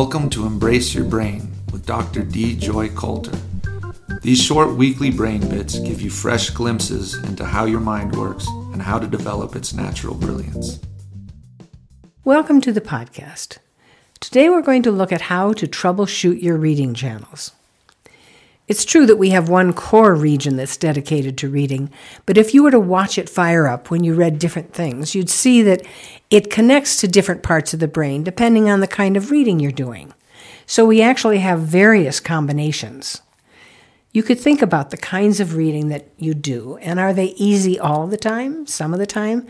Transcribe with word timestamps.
Welcome 0.00 0.30
to 0.30 0.46
Embrace 0.46 0.94
Your 0.94 1.04
Brain 1.04 1.50
with 1.72 1.84
Dr. 1.84 2.22
Dee 2.22 2.54
Joy 2.54 2.88
Coulter. 2.90 3.36
These 4.22 4.40
short 4.40 4.76
weekly 4.76 5.10
brain 5.10 5.40
bits 5.48 5.80
give 5.80 6.00
you 6.00 6.08
fresh 6.08 6.50
glimpses 6.50 7.16
into 7.24 7.44
how 7.44 7.64
your 7.64 7.80
mind 7.80 8.14
works 8.14 8.46
and 8.72 8.80
how 8.80 9.00
to 9.00 9.08
develop 9.08 9.56
its 9.56 9.74
natural 9.74 10.14
brilliance. 10.14 10.78
Welcome 12.22 12.60
to 12.60 12.72
the 12.72 12.80
podcast. 12.80 13.58
Today 14.20 14.48
we're 14.48 14.62
going 14.62 14.84
to 14.84 14.92
look 14.92 15.10
at 15.10 15.22
how 15.22 15.52
to 15.54 15.66
troubleshoot 15.66 16.40
your 16.40 16.58
reading 16.58 16.94
channels. 16.94 17.50
It's 18.68 18.84
true 18.84 19.06
that 19.06 19.16
we 19.16 19.30
have 19.30 19.48
one 19.48 19.72
core 19.72 20.14
region 20.14 20.56
that's 20.56 20.76
dedicated 20.76 21.38
to 21.38 21.48
reading, 21.48 21.90
but 22.26 22.36
if 22.36 22.52
you 22.52 22.62
were 22.62 22.70
to 22.70 22.78
watch 22.78 23.16
it 23.16 23.30
fire 23.30 23.66
up 23.66 23.90
when 23.90 24.04
you 24.04 24.12
read 24.12 24.38
different 24.38 24.74
things, 24.74 25.14
you'd 25.14 25.30
see 25.30 25.62
that 25.62 25.82
it 26.28 26.50
connects 26.50 27.00
to 27.00 27.08
different 27.08 27.42
parts 27.42 27.72
of 27.72 27.80
the 27.80 27.88
brain 27.88 28.22
depending 28.22 28.68
on 28.68 28.80
the 28.80 28.86
kind 28.86 29.16
of 29.16 29.30
reading 29.30 29.58
you're 29.58 29.72
doing. 29.72 30.12
So 30.66 30.84
we 30.84 31.00
actually 31.00 31.38
have 31.38 31.60
various 31.60 32.20
combinations. 32.20 33.22
You 34.12 34.22
could 34.22 34.38
think 34.38 34.60
about 34.60 34.90
the 34.90 34.98
kinds 34.98 35.40
of 35.40 35.56
reading 35.56 35.88
that 35.88 36.08
you 36.18 36.34
do, 36.34 36.76
and 36.82 37.00
are 37.00 37.14
they 37.14 37.28
easy 37.36 37.80
all 37.80 38.06
the 38.06 38.18
time? 38.18 38.66
Some 38.66 38.92
of 38.92 38.98
the 38.98 39.06
time? 39.06 39.46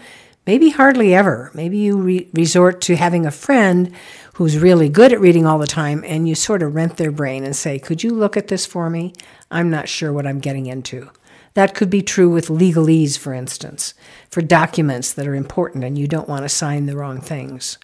Maybe 0.48 0.70
hardly 0.70 1.14
ever. 1.14 1.50
Maybe 1.52 1.76
you 1.76 1.98
re- 1.98 2.30
resort 2.32 2.80
to 2.80 2.96
having 2.96 3.26
a 3.26 3.30
friend 3.30 3.92
who's 4.36 4.56
really 4.56 4.88
good 4.88 5.12
at 5.12 5.20
reading 5.20 5.44
all 5.44 5.58
the 5.58 5.66
time 5.66 6.02
and 6.06 6.26
you 6.26 6.34
sort 6.34 6.62
of 6.62 6.74
rent 6.74 6.96
their 6.96 7.10
brain 7.10 7.44
and 7.44 7.54
say, 7.54 7.78
Could 7.78 8.02
you 8.02 8.12
look 8.12 8.34
at 8.34 8.48
this 8.48 8.64
for 8.64 8.88
me? 8.88 9.12
I'm 9.50 9.68
not 9.68 9.90
sure 9.90 10.10
what 10.10 10.26
I'm 10.26 10.38
getting 10.38 10.64
into. 10.64 11.10
That 11.52 11.74
could 11.74 11.90
be 11.90 12.00
true 12.00 12.30
with 12.30 12.48
legalese, 12.48 13.18
for 13.18 13.34
instance, 13.34 13.92
for 14.30 14.40
documents 14.40 15.12
that 15.12 15.26
are 15.26 15.34
important 15.34 15.84
and 15.84 15.98
you 15.98 16.08
don't 16.08 16.30
want 16.30 16.44
to 16.44 16.48
sign 16.48 16.86
the 16.86 16.96
wrong 16.96 17.20
things. 17.20 17.76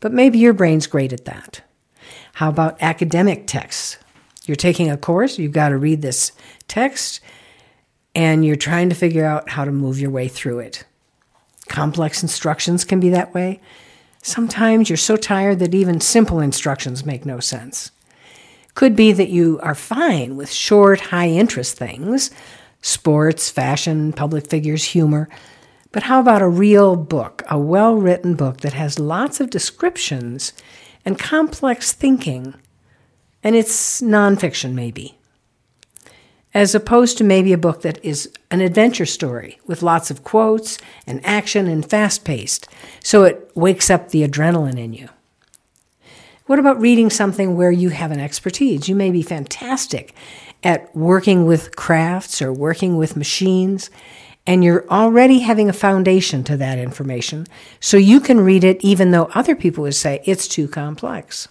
But 0.00 0.14
maybe 0.14 0.38
your 0.38 0.54
brain's 0.54 0.86
great 0.86 1.12
at 1.12 1.26
that. 1.26 1.60
How 2.32 2.48
about 2.48 2.80
academic 2.80 3.46
texts? 3.46 3.98
You're 4.46 4.56
taking 4.56 4.90
a 4.90 4.96
course, 4.96 5.38
you've 5.38 5.52
got 5.52 5.68
to 5.68 5.76
read 5.76 6.00
this 6.00 6.32
text, 6.66 7.20
and 8.14 8.42
you're 8.42 8.56
trying 8.56 8.88
to 8.88 8.94
figure 8.94 9.26
out 9.26 9.50
how 9.50 9.66
to 9.66 9.70
move 9.70 10.00
your 10.00 10.10
way 10.10 10.28
through 10.28 10.60
it. 10.60 10.86
Complex 11.70 12.20
instructions 12.20 12.84
can 12.84 12.98
be 12.98 13.10
that 13.10 13.32
way. 13.32 13.60
Sometimes 14.22 14.90
you're 14.90 14.96
so 14.96 15.16
tired 15.16 15.60
that 15.60 15.72
even 15.72 16.00
simple 16.00 16.40
instructions 16.40 17.06
make 17.06 17.24
no 17.24 17.38
sense. 17.38 17.92
Could 18.74 18.96
be 18.96 19.12
that 19.12 19.28
you 19.28 19.60
are 19.62 19.76
fine 19.76 20.36
with 20.36 20.50
short, 20.50 21.00
high 21.00 21.28
interest 21.28 21.78
things 21.78 22.32
sports, 22.82 23.50
fashion, 23.50 24.12
public 24.12 24.48
figures, 24.48 24.82
humor. 24.82 25.28
But 25.92 26.04
how 26.04 26.18
about 26.18 26.42
a 26.42 26.48
real 26.48 26.96
book, 26.96 27.44
a 27.48 27.58
well 27.58 27.94
written 27.94 28.34
book 28.34 28.62
that 28.62 28.72
has 28.72 28.98
lots 28.98 29.38
of 29.38 29.50
descriptions 29.50 30.52
and 31.04 31.20
complex 31.20 31.92
thinking? 31.92 32.54
And 33.44 33.54
it's 33.54 34.00
nonfiction, 34.00 34.72
maybe 34.72 35.19
as 36.52 36.74
opposed 36.74 37.16
to 37.18 37.24
maybe 37.24 37.52
a 37.52 37.58
book 37.58 37.82
that 37.82 38.04
is 38.04 38.28
an 38.50 38.60
adventure 38.60 39.06
story 39.06 39.58
with 39.66 39.82
lots 39.82 40.10
of 40.10 40.24
quotes 40.24 40.78
and 41.06 41.24
action 41.24 41.68
and 41.68 41.88
fast 41.88 42.24
paced, 42.24 42.68
so 43.02 43.24
it 43.24 43.50
wakes 43.54 43.90
up 43.90 44.08
the 44.08 44.26
adrenaline 44.26 44.78
in 44.78 44.92
you. 44.92 45.08
What 46.46 46.58
about 46.58 46.80
reading 46.80 47.10
something 47.10 47.56
where 47.56 47.70
you 47.70 47.90
have 47.90 48.10
an 48.10 48.18
expertise? 48.18 48.88
You 48.88 48.96
may 48.96 49.12
be 49.12 49.22
fantastic 49.22 50.14
at 50.64 50.94
working 50.96 51.46
with 51.46 51.76
crafts 51.76 52.42
or 52.42 52.52
working 52.52 52.96
with 52.96 53.16
machines, 53.16 53.88
and 54.46 54.64
you're 54.64 54.88
already 54.88 55.40
having 55.40 55.68
a 55.68 55.72
foundation 55.72 56.42
to 56.44 56.56
that 56.56 56.78
information, 56.78 57.46
so 57.78 57.96
you 57.96 58.18
can 58.18 58.40
read 58.40 58.64
it 58.64 58.82
even 58.82 59.12
though 59.12 59.30
other 59.34 59.54
people 59.54 59.82
would 59.82 59.94
say 59.94 60.20
it's 60.24 60.48
too 60.48 60.66
complex. 60.66 61.46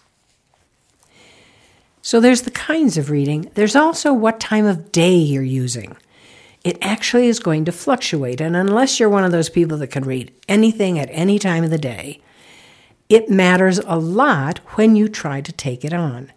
So 2.09 2.19
there's 2.19 2.41
the 2.41 2.49
kinds 2.49 2.97
of 2.97 3.11
reading. 3.11 3.51
There's 3.53 3.75
also 3.75 4.13
what 4.13 4.39
time 4.39 4.65
of 4.65 4.91
day 4.91 5.13
you're 5.13 5.43
using. 5.43 5.95
It 6.63 6.79
actually 6.81 7.27
is 7.27 7.39
going 7.39 7.65
to 7.65 7.71
fluctuate, 7.71 8.41
and 8.41 8.55
unless 8.55 8.99
you're 8.99 9.09
one 9.09 9.23
of 9.23 9.31
those 9.31 9.47
people 9.47 9.77
that 9.77 9.91
can 9.91 10.03
read 10.03 10.33
anything 10.47 10.97
at 10.97 11.09
any 11.11 11.37
time 11.37 11.63
of 11.63 11.69
the 11.69 11.77
day, 11.77 12.19
it 13.09 13.29
matters 13.29 13.77
a 13.77 13.99
lot 13.99 14.57
when 14.75 14.95
you 14.95 15.07
try 15.07 15.39
to 15.39 15.51
take 15.51 15.85
it 15.85 15.93
on. 15.93 16.31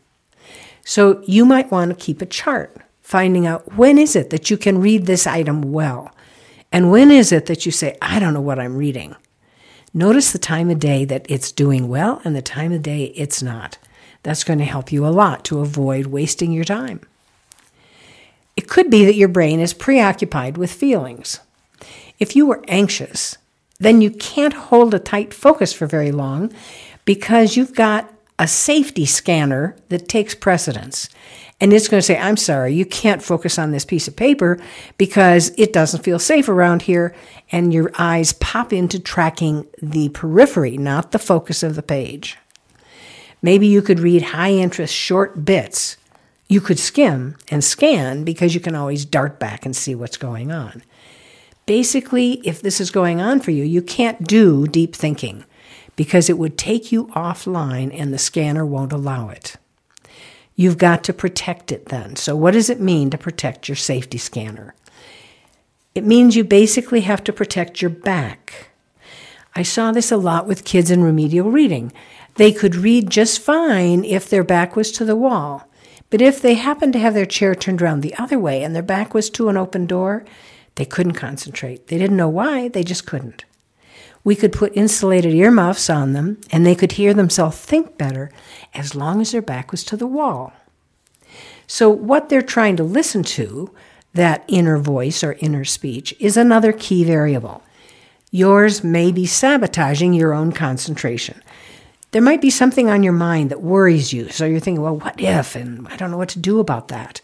So 0.84 1.22
you 1.27 1.47
might 1.47 1.71
want 1.71 1.88
to 1.88 2.05
keep 2.05 2.21
a 2.21 2.27
chart, 2.27 2.77
finding 3.00 3.47
out 3.47 3.72
when 3.75 3.97
is 3.97 4.15
it 4.15 4.28
that 4.28 4.50
you 4.50 4.59
can 4.59 4.77
read 4.77 5.06
this 5.06 5.27
item 5.27 5.72
well, 5.72 6.15
and 6.71 6.91
when 6.91 7.11
is 7.11 7.32
it 7.32 7.47
that 7.47 7.65
you 7.65 7.72
say, 7.72 7.97
I 8.03 8.19
don't 8.19 8.34
know 8.34 8.43
what 8.43 8.59
I'm 8.59 8.77
reading. 8.77 9.16
Notice 9.94 10.32
the 10.32 10.38
time 10.38 10.69
of 10.69 10.81
day 10.81 11.06
that 11.06 11.25
it's 11.31 11.50
doing 11.50 11.88
well 11.88 12.21
and 12.25 12.37
the 12.37 12.43
time 12.43 12.72
of 12.72 12.82
day 12.82 13.05
it's 13.16 13.43
not. 13.43 13.78
That's 14.22 14.44
going 14.44 14.59
to 14.60 14.65
help 14.65 14.93
you 14.93 15.06
a 15.06 15.09
lot 15.09 15.44
to 15.47 15.60
avoid 15.60 16.06
wasting 16.06 16.53
your 16.53 16.65
time. 16.65 17.00
It 18.56 18.69
could 18.69 18.91
be 18.91 19.05
that 19.05 19.16
your 19.16 19.28
brain 19.28 19.60
is 19.60 19.75
preoccupied 19.75 20.56
with 20.56 20.72
feelings. 20.72 21.41
If 22.19 22.37
you 22.37 22.50
are 22.53 22.62
anxious, 22.69 23.37
then 23.81 24.00
you 24.00 24.11
can't 24.11 24.53
hold 24.53 24.94
a 24.94 24.99
tight 24.99 25.34
focus 25.34 25.72
for 25.72 25.87
very 25.87 26.12
long 26.12 26.53
because 27.05 27.56
you've 27.56 27.75
got 27.75 28.12
a 28.38 28.47
safety 28.47 29.06
scanner 29.06 29.77
that 29.88 30.09
takes 30.09 30.34
precedence. 30.34 31.09
And 31.61 31.72
it's 31.72 31.88
going 31.88 31.99
to 31.99 32.06
say, 32.06 32.19
I'm 32.19 32.37
sorry, 32.37 32.75
you 32.75 32.84
can't 32.84 33.22
focus 33.22 33.59
on 33.59 33.71
this 33.71 33.84
piece 33.84 34.09
of 34.09 34.16
paper 34.16 34.61
because 34.99 35.53
it 35.56 35.72
doesn't 35.72 36.03
feel 36.03 36.19
safe 36.19 36.49
around 36.49 36.82
here. 36.82 37.15
And 37.53 37.72
your 37.72 37.93
eyes 37.99 38.32
pop 38.32 38.72
into 38.72 38.99
tracking 38.99 39.66
the 39.81 40.09
periphery, 40.09 40.77
not 40.77 41.12
the 41.12 41.21
focus 41.21 41.62
of 41.62 41.77
the 41.77 41.82
page. 41.82 42.37
Maybe 43.42 43.66
you 43.66 43.82
could 43.82 44.00
read 44.00 44.22
high 44.22 44.53
interest 44.53 44.94
short 44.94 45.44
bits. 45.44 45.97
You 46.48 46.60
could 46.60 46.78
skim 46.78 47.36
and 47.50 47.64
scan 47.64 48.25
because 48.25 48.54
you 48.54 48.60
can 48.60 48.75
always 48.75 49.04
dart 49.04 49.38
back 49.38 49.66
and 49.66 49.75
see 49.75 49.94
what's 49.94 50.16
going 50.16 50.53
on. 50.53 50.82
Basically, 51.66 52.34
if 52.47 52.62
this 52.62 52.81
is 52.81 52.91
going 52.91 53.20
on 53.20 53.41
for 53.41 53.50
you, 53.50 53.64
you 53.64 53.82
can't 53.82 54.26
do 54.26 54.66
deep 54.66 54.94
thinking 54.94 55.44
because 55.97 56.28
it 56.28 56.38
would 56.38 56.58
take 56.58 56.92
you 56.92 57.06
offline 57.08 57.91
and 57.92 58.12
the 58.12 58.19
scanner 58.19 58.64
won't 58.64 58.92
allow 58.92 59.28
it. 59.28 59.56
You've 60.54 60.78
got 60.78 61.02
to 61.04 61.12
protect 61.12 61.72
it 61.72 61.86
then. 61.86 62.16
So, 62.16 62.36
what 62.36 62.52
does 62.52 62.69
it 62.69 62.81
mean 62.81 63.10
to 63.10 63.19
protect 63.19 63.69
your 63.69 63.76
safety 63.76 64.19
scanner? 64.19 64.75
It 65.94 66.04
means 66.04 66.36
you 66.36 66.44
basically 66.44 67.02
have 67.02 67.25
to 67.25 67.32
protect 67.32 67.81
your 67.81 67.91
back. 67.91 68.69
I 69.54 69.62
saw 69.62 69.92
this 69.92 70.10
a 70.10 70.16
lot 70.16 70.47
with 70.47 70.64
kids 70.64 70.91
in 70.91 71.02
remedial 71.02 71.50
reading. 71.50 71.92
They 72.37 72.53
could 72.53 72.75
read 72.75 73.10
just 73.10 73.41
fine 73.41 74.04
if 74.04 74.28
their 74.28 74.44
back 74.44 74.75
was 74.75 74.91
to 74.93 75.04
the 75.04 75.16
wall. 75.16 75.69
But 76.10 76.20
if 76.20 76.41
they 76.41 76.54
happened 76.54 76.93
to 76.94 76.98
have 76.98 77.15
their 77.15 77.26
chair 77.26 77.54
turned 77.54 77.81
around 77.81 78.00
the 78.00 78.15
other 78.16 78.38
way 78.38 78.62
and 78.62 78.75
their 78.75 78.82
back 78.82 79.15
was 79.15 79.31
to 79.31 79.48
an 79.48 79.56
open 79.56 79.87
door, 79.87 80.25
they 80.75 80.84
couldn't 80.84 81.15
concentrate. 81.15 81.88
They 81.88 81.98
didn't 81.98 82.16
know 82.16 82.28
why, 82.28 82.69
they 82.69 82.84
just 82.84 83.06
couldn't. 83.06 83.44
We 84.25 84.37
could 84.37 84.53
put 84.53 84.76
insulated 84.76 85.34
earmuffs 85.34 85.91
on 85.91 86.12
them 86.12 86.41
and 86.50 86.65
they 86.65 86.75
could 86.75 86.93
hear 86.93 87.12
themselves 87.12 87.59
think 87.59 87.98
better 87.98 88.31
as 88.75 88.94
long 88.94 89.20
as 89.20 89.32
their 89.32 89.43
back 89.43 89.70
was 89.70 89.84
to 89.84 89.97
the 89.97 90.06
wall. 90.06 90.53
So, 91.66 91.88
what 91.88 92.28
they're 92.28 92.43
trying 92.43 92.76
to 92.76 92.84
listen 92.84 93.22
to, 93.22 93.70
that 94.12 94.44
inner 94.47 94.78
voice 94.78 95.25
or 95.25 95.37
inner 95.41 95.64
speech, 95.64 96.14
is 96.20 96.37
another 96.37 96.72
key 96.72 97.04
variable. 97.04 97.62
Yours 98.31 98.84
may 98.84 99.10
be 99.12 99.26
sabotaging 99.26 100.12
your 100.12 100.34
own 100.34 100.53
concentration 100.53 101.43
there 102.12 102.23
might 102.23 102.41
be 102.41 102.50
something 102.50 102.89
on 102.89 103.03
your 103.03 103.12
mind 103.12 103.50
that 103.50 103.62
worries 103.62 104.12
you. 104.12 104.28
So 104.28 104.45
you're 104.45 104.61
thinking, 104.61 104.83
well, 104.83 104.97
what 104.97 105.21
if? 105.21 105.56
And 105.56 105.89
I 105.89 105.97
don't 105.97 106.11
know 106.11 106.19
what 106.19 106.28
to 106.31 106.39
do 106.39 106.61
about 106.61 106.89
that. 106.89 107.21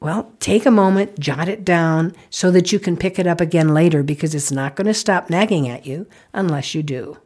Well, 0.00 0.32
take 0.38 0.66
a 0.66 0.70
moment, 0.70 1.18
jot 1.18 1.48
it 1.48 1.64
down 1.64 2.14
so 2.28 2.50
that 2.50 2.72
you 2.72 2.78
can 2.78 2.96
pick 2.96 3.18
it 3.18 3.26
up 3.26 3.40
again 3.40 3.72
later 3.72 4.02
because 4.02 4.34
it's 4.34 4.52
not 4.52 4.76
going 4.76 4.86
to 4.86 4.94
stop 4.94 5.30
nagging 5.30 5.68
at 5.68 5.86
you 5.86 6.06
unless 6.32 6.74
you 6.74 6.82
do. 6.82 7.18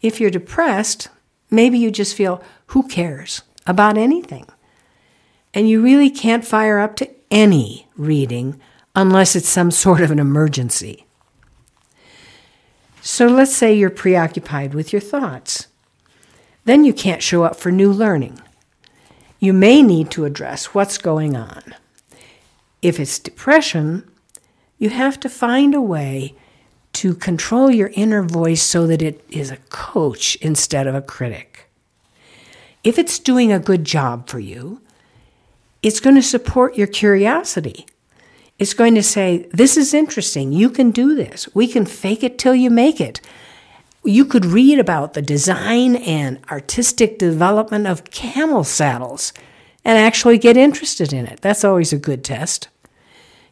If 0.00 0.20
you're 0.20 0.30
depressed, 0.30 1.08
maybe 1.50 1.78
you 1.78 1.90
just 1.90 2.16
feel, 2.16 2.42
who 2.68 2.88
cares 2.88 3.42
about 3.66 3.98
anything? 3.98 4.46
And 5.52 5.68
you 5.68 5.82
really 5.82 6.10
can't 6.10 6.46
fire 6.46 6.78
up 6.78 6.96
to 6.96 7.10
any 7.30 7.88
reading 7.96 8.58
unless 8.96 9.36
it's 9.36 9.48
some 9.48 9.70
sort 9.70 10.00
of 10.00 10.10
an 10.10 10.18
emergency. 10.18 11.06
So 13.02 13.26
let's 13.26 13.56
say 13.56 13.72
you're 13.72 13.90
preoccupied 13.90 14.74
with 14.74 14.92
your 14.92 15.00
thoughts. 15.00 15.68
Then 16.64 16.84
you 16.84 16.92
can't 16.92 17.22
show 17.22 17.44
up 17.44 17.56
for 17.56 17.72
new 17.72 17.92
learning. 17.92 18.40
You 19.38 19.52
may 19.52 19.82
need 19.82 20.10
to 20.12 20.26
address 20.26 20.74
what's 20.74 20.98
going 20.98 21.34
on. 21.34 21.74
If 22.82 23.00
it's 23.00 23.18
depression, 23.18 24.10
you 24.78 24.90
have 24.90 25.18
to 25.20 25.28
find 25.28 25.74
a 25.74 25.80
way 25.80 26.34
to 26.92 27.14
control 27.14 27.70
your 27.70 27.90
inner 27.94 28.22
voice 28.22 28.62
so 28.62 28.86
that 28.86 29.00
it 29.00 29.24
is 29.30 29.50
a 29.50 29.56
coach 29.70 30.36
instead 30.36 30.86
of 30.86 30.94
a 30.94 31.02
critic. 31.02 31.70
If 32.84 32.98
it's 32.98 33.18
doing 33.18 33.52
a 33.52 33.58
good 33.58 33.84
job 33.84 34.28
for 34.28 34.40
you, 34.40 34.80
it's 35.82 36.00
going 36.00 36.16
to 36.16 36.22
support 36.22 36.76
your 36.76 36.86
curiosity 36.86 37.86
it's 38.60 38.74
going 38.74 38.94
to 38.94 39.02
say, 39.02 39.48
This 39.52 39.76
is 39.76 39.94
interesting. 39.94 40.52
You 40.52 40.70
can 40.70 40.92
do 40.92 41.16
this. 41.16 41.48
We 41.54 41.66
can 41.66 41.86
fake 41.86 42.22
it 42.22 42.38
till 42.38 42.54
you 42.54 42.70
make 42.70 43.00
it. 43.00 43.20
You 44.04 44.24
could 44.24 44.44
read 44.44 44.78
about 44.78 45.14
the 45.14 45.22
design 45.22 45.96
and 45.96 46.38
artistic 46.50 47.18
development 47.18 47.86
of 47.86 48.04
camel 48.10 48.62
saddles 48.62 49.32
and 49.84 49.98
actually 49.98 50.38
get 50.38 50.56
interested 50.56 51.12
in 51.12 51.26
it. 51.26 51.40
That's 51.40 51.64
always 51.64 51.92
a 51.92 51.98
good 51.98 52.22
test. 52.22 52.68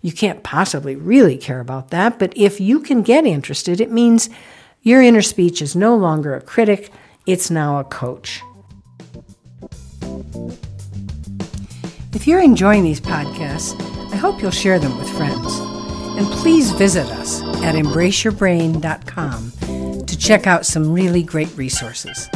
You 0.03 0.13
can't 0.13 0.43
possibly 0.43 0.95
really 0.95 1.37
care 1.37 1.61
about 1.61 1.91
that, 1.91 2.19
but 2.19 2.37
if 2.37 2.61
you 2.61 2.79
can 2.79 3.03
get 3.03 3.27
interested, 3.27 3.81
it 3.81 3.91
means 3.91 4.31
your 4.83 5.03
inner 5.03 5.23
speech 5.23 5.61
is 5.61 5.75
no 5.75 5.97
longer 5.97 6.35
a 6.35 6.41
critic, 6.41 6.93
it's 7.27 7.51
now 7.51 7.79
a 7.79 7.85
coach. 7.85 8.43
If 12.15 12.27
you're 12.27 12.41
enjoying 12.41 12.85
these 12.85 13.01
podcasts, 13.01 13.98
I 14.13 14.17
hope 14.17 14.41
you'll 14.43 14.51
share 14.51 14.79
them 14.79 14.97
with 14.99 15.09
friends. 15.11 15.59
And 16.19 16.27
please 16.27 16.71
visit 16.73 17.07
us 17.07 17.43
at 17.63 17.75
embraceyourbrain.com 17.75 19.53
to 20.07 20.19
check 20.19 20.47
out 20.47 20.67
some 20.67 20.93
really 20.93 21.23
great 21.23 21.57
resources. 21.57 22.29